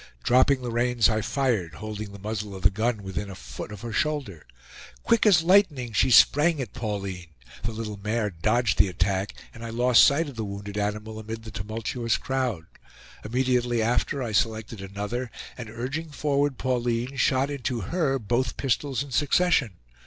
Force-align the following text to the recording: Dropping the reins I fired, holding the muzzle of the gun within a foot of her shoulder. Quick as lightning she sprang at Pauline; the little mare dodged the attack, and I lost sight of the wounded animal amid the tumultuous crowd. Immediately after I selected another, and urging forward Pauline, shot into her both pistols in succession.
Dropping 0.23 0.63
the 0.63 0.71
reins 0.71 1.09
I 1.09 1.21
fired, 1.21 1.75
holding 1.75 2.11
the 2.11 2.17
muzzle 2.17 2.55
of 2.55 2.63
the 2.63 2.71
gun 2.71 3.03
within 3.03 3.29
a 3.29 3.35
foot 3.35 3.71
of 3.71 3.81
her 3.81 3.93
shoulder. 3.93 4.47
Quick 5.03 5.27
as 5.27 5.43
lightning 5.43 5.93
she 5.93 6.09
sprang 6.09 6.59
at 6.59 6.73
Pauline; 6.73 7.35
the 7.61 7.71
little 7.71 7.97
mare 8.03 8.31
dodged 8.31 8.79
the 8.79 8.87
attack, 8.87 9.35
and 9.53 9.63
I 9.63 9.69
lost 9.69 10.03
sight 10.03 10.27
of 10.27 10.37
the 10.37 10.43
wounded 10.43 10.75
animal 10.75 11.19
amid 11.19 11.43
the 11.43 11.51
tumultuous 11.51 12.17
crowd. 12.17 12.65
Immediately 13.23 13.83
after 13.83 14.23
I 14.23 14.31
selected 14.31 14.81
another, 14.81 15.29
and 15.55 15.69
urging 15.69 16.09
forward 16.09 16.57
Pauline, 16.57 17.15
shot 17.15 17.51
into 17.51 17.81
her 17.81 18.17
both 18.17 18.57
pistols 18.57 19.03
in 19.03 19.11
succession. 19.11 19.75